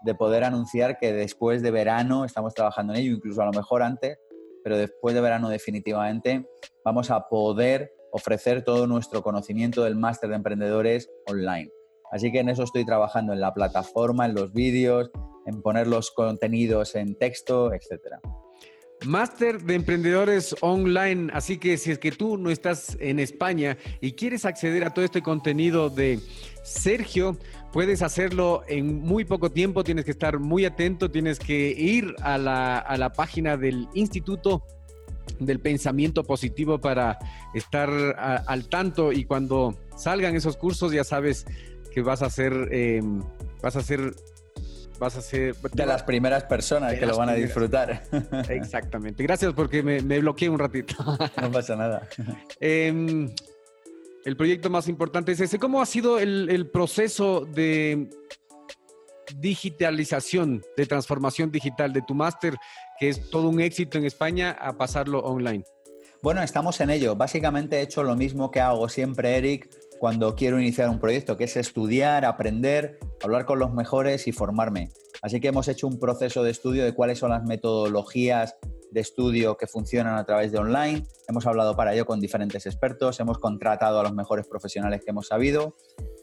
[0.04, 3.84] de poder anunciar que después de verano estamos trabajando en ello, incluso a lo mejor
[3.84, 4.18] antes,
[4.64, 6.48] pero después de verano definitivamente
[6.84, 11.72] vamos a poder ofrecer todo nuestro conocimiento del máster de emprendedores online.
[12.12, 15.10] Así que en eso estoy trabajando, en la plataforma, en los vídeos,
[15.46, 18.20] en poner los contenidos en texto, etcétera.
[19.06, 21.32] Máster de Emprendedores Online.
[21.34, 25.04] Así que si es que tú no estás en España y quieres acceder a todo
[25.04, 26.20] este contenido de
[26.64, 27.38] Sergio,
[27.72, 29.84] puedes hacerlo en muy poco tiempo.
[29.84, 34.64] Tienes que estar muy atento, tienes que ir a la, a la página del Instituto
[35.40, 37.18] del Pensamiento Positivo para
[37.54, 41.46] estar al tanto y cuando salgan esos cursos ya sabes
[41.94, 43.22] que vas a ser, em,
[43.62, 44.14] vas a ser,
[45.00, 45.56] vas a ser...
[45.56, 48.04] De las primeras personas que lo van a disfrutar.
[48.50, 49.24] Exactamente.
[49.24, 50.96] Gracias porque me, bloqueé un ratito.
[51.42, 52.08] No pasa nada.
[52.60, 53.30] Em,
[54.26, 55.60] el proyecto más importante es ese.
[55.60, 58.10] ¿Cómo ha sido el, el proceso de
[59.38, 62.56] digitalización, de transformación digital de tu máster,
[63.00, 65.64] que es todo un éxito en España, a pasarlo online?
[66.22, 67.16] Bueno, estamos en ello.
[67.16, 71.46] Básicamente he hecho lo mismo que hago siempre, Eric, cuando quiero iniciar un proyecto, que
[71.46, 74.90] es estudiar, aprender, hablar con los mejores y formarme.
[75.22, 78.56] Así que hemos hecho un proceso de estudio de cuáles son las metodologías
[78.92, 81.06] de estudio que funcionan a través de online.
[81.28, 85.28] Hemos hablado para ello con diferentes expertos, hemos contratado a los mejores profesionales que hemos
[85.28, 85.76] sabido.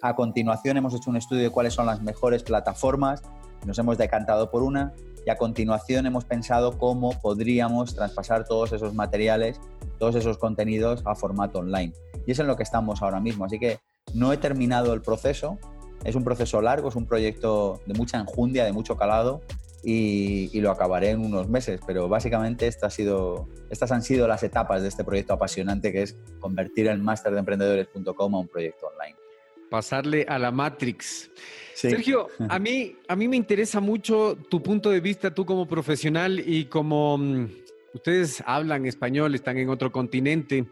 [0.03, 3.23] A continuación hemos hecho un estudio de cuáles son las mejores plataformas,
[3.67, 4.95] nos hemos decantado por una
[5.27, 9.61] y a continuación hemos pensado cómo podríamos traspasar todos esos materiales,
[9.99, 11.93] todos esos contenidos a formato online.
[12.27, 13.45] Y es en lo que estamos ahora mismo.
[13.45, 13.79] Así que
[14.15, 15.59] no he terminado el proceso.
[16.05, 19.43] Es un proceso largo, es un proyecto de mucha enjundia, de mucho calado
[19.83, 21.81] y, lo acabaré en unos meses.
[21.87, 26.03] Pero básicamente esta ha sido, estas han sido las etapas de este proyecto apasionante que
[26.03, 29.17] es convertir el máster de emprendedores.com a un proyecto online.
[29.71, 31.31] Pasarle a la Matrix.
[31.75, 36.43] Sergio, a mí, a mí me interesa mucho tu punto de vista, tú como profesional
[36.45, 37.49] y como mm,
[37.95, 40.67] ustedes hablan español, están en otro continente.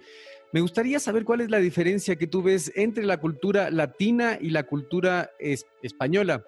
[0.53, 4.51] Me gustaría saber cuál es la diferencia que tú ves entre la cultura latina y
[4.51, 6.45] la cultura española,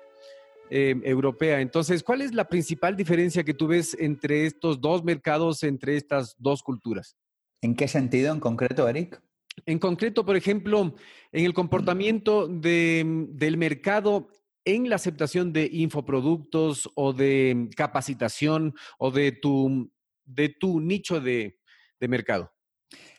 [0.71, 1.61] em, europea.
[1.61, 6.35] Entonces, ¿cuál es la principal diferencia que tú ves entre estos dos mercados, entre estas
[6.39, 7.17] dos culturas?
[7.61, 9.21] ¿En qué sentido en concreto, Eric?
[9.67, 10.95] En concreto, por ejemplo,
[11.33, 14.29] en el comportamiento del mercado
[14.65, 19.91] en la aceptación de infoproductos o de capacitación o de tu,
[20.25, 21.59] de tu nicho de,
[22.01, 22.53] mercado?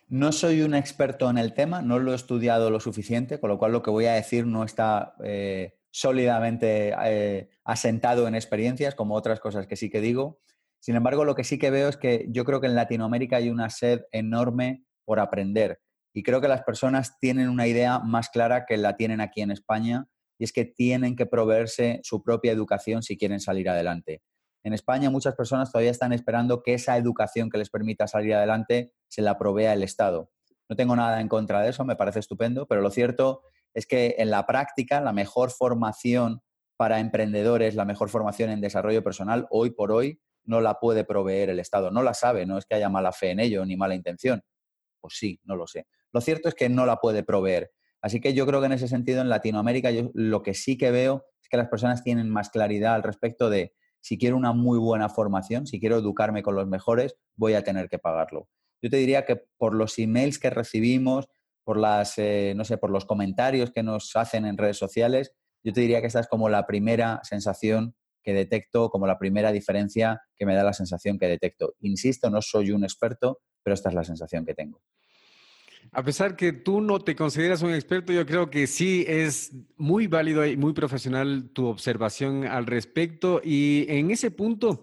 [0.08, 3.58] No soy un experto en el tema, no lo he estudiado lo suficiente, con lo
[3.58, 9.16] cual lo que voy a decir no está eh, sólidamente eh, asentado en experiencias, como
[9.16, 10.40] otras cosas que sí que digo.
[10.80, 13.50] Sin embargo, lo que sí que veo es que yo creo que en Latinoamérica hay
[13.50, 15.82] una sed enorme por aprender.
[16.14, 19.52] Y creo que las personas tienen una idea más clara que la tienen aquí en
[19.52, 24.22] España, y es que tienen que proveerse su propia educación si quieren salir adelante.
[24.64, 28.94] En España muchas personas todavía están esperando que esa educación que les permita salir adelante
[29.08, 30.32] se la provea el Estado.
[30.70, 33.42] No tengo nada en contra de eso, me parece estupendo, pero lo cierto
[33.74, 36.42] es que en la práctica la mejor formación
[36.78, 41.50] para emprendedores, la mejor formación en desarrollo personal, hoy por hoy no la puede proveer
[41.50, 41.92] el Estado.
[41.92, 44.42] No la sabe, no es que haya mala fe en ello ni mala intención.
[45.02, 45.88] Pues sí, no lo sé.
[46.12, 47.72] Lo cierto es que no la puede proveer.
[48.02, 50.92] Así que yo creo que en ese sentido en Latinoamérica yo lo que sí que
[50.92, 54.80] veo es que las personas tienen más claridad al respecto de si quiero una muy
[54.80, 58.48] buena formación, si quiero educarme con los mejores, voy a tener que pagarlo.
[58.82, 61.28] Yo te diría que por los emails que recibimos,
[61.70, 65.72] por las, eh, no sé, por los comentarios que nos hacen en redes sociales, yo
[65.72, 70.20] te diría que esta es como la primera sensación que detecto, como la primera diferencia
[70.36, 71.76] que me da la sensación que detecto.
[71.82, 74.82] Insisto, no soy un experto, pero esta es la sensación que tengo.
[75.92, 80.08] A pesar que tú no te consideras un experto, yo creo que sí es muy
[80.08, 83.42] válido y muy profesional tu observación al respecto.
[83.44, 84.82] Y en ese punto,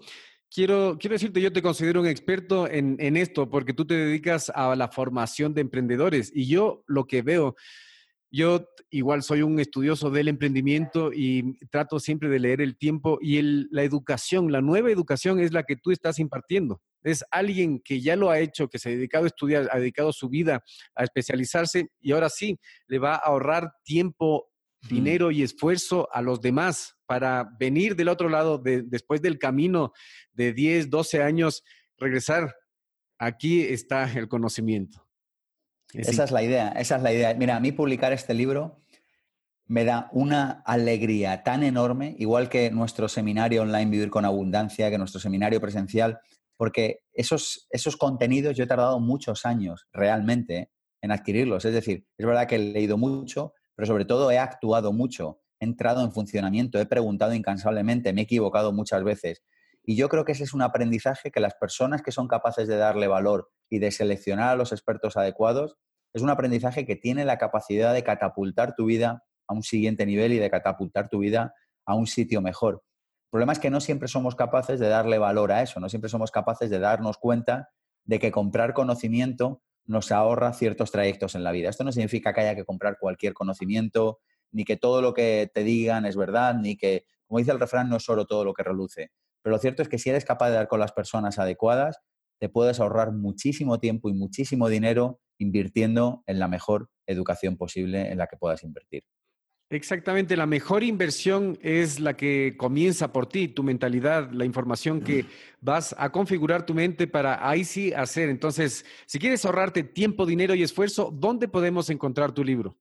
[0.53, 4.51] quiero, quiero decirte, yo te considero un experto en, en esto porque tú te dedicas
[4.53, 6.31] a la formación de emprendedores.
[6.33, 7.55] Y yo lo que veo,
[8.31, 13.37] yo igual soy un estudioso del emprendimiento y trato siempre de leer el tiempo y
[13.37, 18.01] el, la educación, la nueva educación es la que tú estás impartiendo es alguien que
[18.01, 20.63] ya lo ha hecho, que se ha dedicado a estudiar, ha dedicado su vida
[20.95, 24.49] a especializarse y ahora sí le va a ahorrar tiempo,
[24.87, 29.93] dinero y esfuerzo a los demás para venir del otro lado después del camino
[30.33, 31.63] de 10, 12 años,
[31.97, 32.55] regresar.
[33.17, 35.07] Aquí está el conocimiento.
[35.93, 37.33] esa es la idea, esa es la idea.
[37.33, 38.83] Mira, a mí publicar este libro
[39.65, 44.97] me da una alegría tan enorme, igual que nuestro seminario online Vivir con Abundancia, que
[44.97, 46.19] nuestro seminario presencial,
[46.55, 50.71] porque esos, esos contenidos yo he tardado muchos años realmente
[51.01, 51.65] en adquirirlos.
[51.65, 55.65] Es decir, es verdad que he leído mucho, pero sobre todo he actuado mucho, he
[55.65, 59.43] entrado en funcionamiento, he preguntado incansablemente, me he equivocado muchas veces.
[59.83, 62.75] Y yo creo que ese es un aprendizaje que las personas que son capaces de
[62.75, 65.77] darle valor y de seleccionar a los expertos adecuados,
[66.11, 70.33] es un aprendizaje que tiene la capacidad de catapultar tu vida a un siguiente nivel
[70.33, 71.53] y de catapultar tu vida
[71.85, 72.83] a un sitio mejor.
[73.27, 76.09] El problema es que no siempre somos capaces de darle valor a eso, no siempre
[76.09, 77.69] somos capaces de darnos cuenta
[78.05, 81.69] de que comprar conocimiento nos ahorra ciertos trayectos en la vida.
[81.69, 84.19] Esto no significa que haya que comprar cualquier conocimiento,
[84.51, 87.89] ni que todo lo que te digan es verdad, ni que, como dice el refrán,
[87.89, 89.11] no es solo todo lo que reluce.
[89.41, 91.99] Pero lo cierto es que si eres capaz de dar con las personas adecuadas,
[92.39, 98.17] te puedes ahorrar muchísimo tiempo y muchísimo dinero invirtiendo en la mejor educación posible en
[98.17, 99.03] la que puedas invertir.
[99.69, 105.25] Exactamente, la mejor inversión es la que comienza por ti, tu mentalidad, la información que
[105.59, 108.29] vas a configurar tu mente para ahí sí hacer.
[108.29, 112.77] Entonces, si quieres ahorrarte tiempo, dinero y esfuerzo, ¿dónde podemos encontrar tu libro?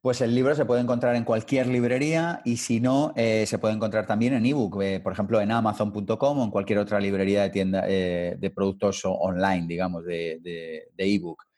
[0.00, 3.74] Pues el libro se puede encontrar en cualquier librería y si no, eh, se puede
[3.74, 7.50] encontrar también en ebook, eh, por ejemplo, en amazon.com o en cualquier otra librería de
[7.50, 11.49] tienda eh, de productos online, digamos, de ebook.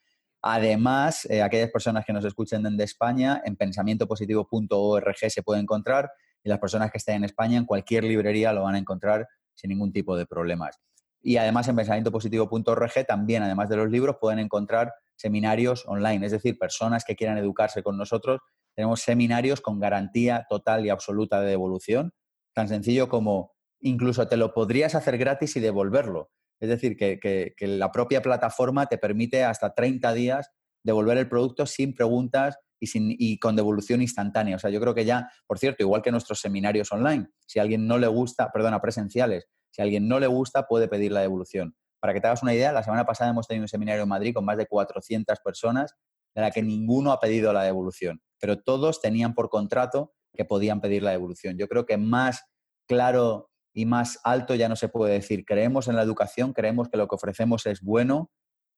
[0.45, 6.11] Además, eh, aquellas personas que nos escuchen desde España, en pensamientopositivo.org se puede encontrar
[6.43, 9.25] y las personas que estén en España, en cualquier librería lo van a encontrar
[9.55, 10.81] sin ningún tipo de problemas.
[11.21, 16.57] Y además en pensamientopositivo.org también, además de los libros, pueden encontrar seminarios online, es decir,
[16.59, 18.41] personas que quieran educarse con nosotros.
[18.75, 22.11] Tenemos seminarios con garantía total y absoluta de devolución,
[22.53, 26.31] tan sencillo como incluso te lo podrías hacer gratis y devolverlo.
[26.63, 30.49] Es decir, que, la propia plataforma te permite hasta 30 días
[30.81, 34.55] devolver el producto sin preguntas y, sin, y con devolución instantánea.
[34.55, 37.63] O sea, yo creo que ya, por cierto, igual que nuestros seminarios online, si a
[37.63, 41.19] alguien no le gusta, perdona, presenciales, si a alguien no le gusta, puede pedir la
[41.19, 41.75] devolución.
[41.99, 44.33] Para que te hagas una idea, la semana pasada hemos tenido un seminario en Madrid
[44.33, 45.95] con más de 400 personas,
[46.33, 50.79] de la que ninguno ha pedido la devolución, pero todos tenían por contrato que podían
[50.79, 51.57] pedir la devolución.
[51.57, 52.39] Yo creo que más
[52.87, 55.45] claro y más alto ya no se puede decir.
[55.45, 58.31] Creemos en la educación, creemos que lo que ofrecemos es bueno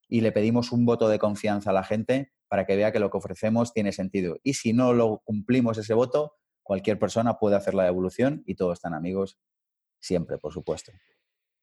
[0.07, 3.09] y le pedimos un voto de confianza a la gente para que vea que lo
[3.09, 4.37] que ofrecemos tiene sentido.
[4.43, 6.33] Y si no lo cumplimos ese voto,
[6.63, 9.37] cualquier persona puede hacer la devolución y todos están amigos
[9.99, 10.91] siempre, por supuesto.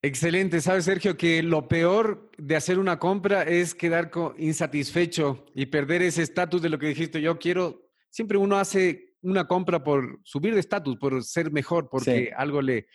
[0.01, 0.59] Excelente.
[0.59, 6.21] Sabes, Sergio, que lo peor de hacer una compra es quedar insatisfecho y perder ese
[6.21, 7.21] estatus de lo que dijiste.
[7.21, 12.33] Yo quiero, siempre uno hace una compra por subir de estatus, por ser mejor, porque
[12.35, 12.87] algo le,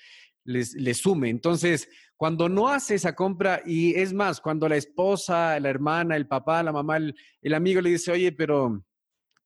[0.48, 1.28] le sume.
[1.30, 1.88] Entonces,
[2.18, 6.64] cuando no hace esa compra, y es más, cuando la esposa, la hermana, el papá,
[6.64, 8.84] la mamá, el, amigo le dice, oye, pero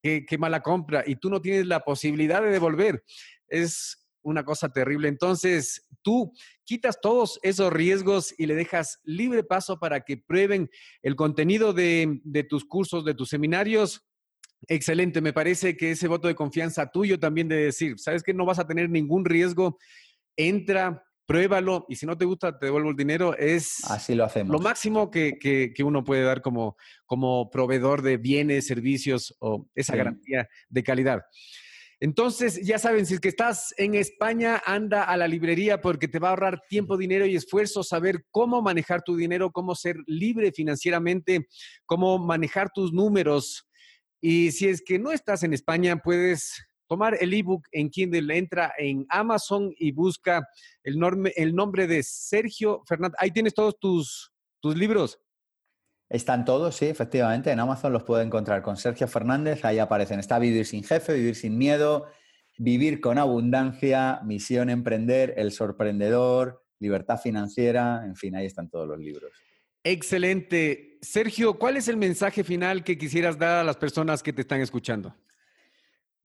[0.03, 3.05] qué, qué, mala compra, y tú no tienes la posibilidad de devolver,
[3.49, 5.09] es una cosa terrible.
[5.09, 6.33] Entonces, tú
[6.65, 10.71] quitas todos esos riesgos y le dejas libre paso para que prueben
[11.03, 14.03] el contenido de, de tus cursos, de tus seminarios.
[14.67, 18.47] Excelente, me parece que ese voto de confianza tuyo también de decir, sabes que no
[18.47, 19.77] vas a tener ningún riesgo,
[20.37, 23.37] entra, pruébalo y si no te gusta, te devuelvo el dinero.
[23.37, 24.53] Es Así lo, hacemos.
[24.53, 26.77] lo máximo que, que, uno puede dar como,
[27.07, 31.23] como proveedor de bienes, servicios o esa garantía de calidad.
[32.03, 36.19] Entonces, ya saben, si es que estás en España, anda a la librería porque te
[36.19, 40.51] va a ahorrar tiempo, dinero y esfuerzo saber cómo manejar tu dinero, cómo ser libre
[40.51, 41.47] financieramente,
[41.87, 43.69] cómo manejar tus números.
[44.21, 48.75] Y si es que no estás en España, puedes tomar el ebook en Kindle, entra
[48.77, 50.47] en Amazon y busca
[50.85, 51.01] el,
[51.37, 53.17] el nombre de Sergio Fernández.
[53.19, 54.31] Ahí tienes todos tus,
[54.61, 55.19] tus libros.
[56.11, 57.51] Están todos, sí, efectivamente.
[57.51, 59.65] En Amazon los puede encontrar con Sergio Fernández.
[59.65, 60.21] Ahí aparecen.
[60.21, 62.09] Está Vivir sin jefe, Vivir sin miedo,
[62.59, 68.03] Vivir con abundancia, Misión emprender, El sorprendedor, Libertad financiera.
[68.05, 69.33] En fin, ahí están todos los libros.
[69.83, 70.99] Excelente.
[71.01, 74.61] Sergio, ¿cuál es el mensaje final que quisieras dar a las personas que te están
[74.61, 75.17] escuchando?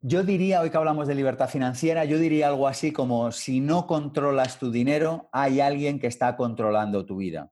[0.01, 3.87] Yo diría, hoy que hablamos de libertad financiera, yo diría algo así como, si no
[3.87, 7.51] controlas tu dinero, hay alguien que está controlando tu vida.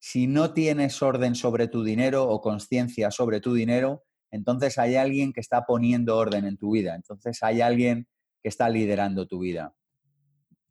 [0.00, 5.34] Si no tienes orden sobre tu dinero o conciencia sobre tu dinero, entonces hay alguien
[5.34, 6.94] que está poniendo orden en tu vida.
[6.94, 8.08] Entonces hay alguien
[8.42, 9.74] que está liderando tu vida.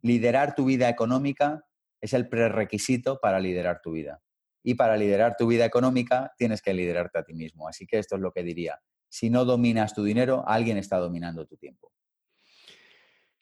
[0.01, 1.63] Liderar tu vida económica
[2.01, 4.21] es el prerequisito para liderar tu vida.
[4.63, 7.67] Y para liderar tu vida económica tienes que liderarte a ti mismo.
[7.67, 8.81] Así que esto es lo que diría.
[9.11, 11.91] Si no dominas tu dinero, alguien está dominando tu tiempo.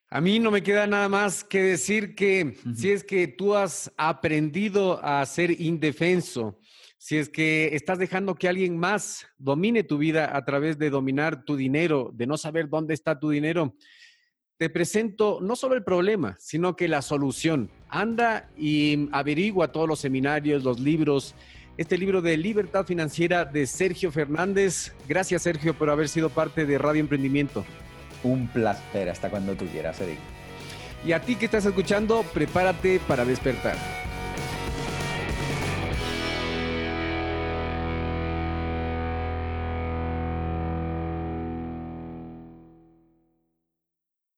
[0.10, 3.94] A mí no me queda nada más que decir que si es que tú has
[3.96, 6.60] aprendido a ser indefenso,
[6.98, 11.46] si es que estás dejando que alguien más domine tu vida a través de dominar
[11.46, 13.76] tu dinero, de no saber dónde está tu dinero,
[14.58, 17.70] te presento no solo el problema, sino que la solución.
[17.90, 21.36] Anda y averigua todos los seminarios, los libros,
[21.80, 24.92] este libro de libertad financiera de Sergio Fernández.
[25.08, 27.64] Gracias Sergio por haber sido parte de Radio Emprendimiento.
[28.22, 30.20] Un placer, hasta cuando tú quieras, Eric.
[31.06, 33.78] Y a ti que estás escuchando, prepárate para despertar.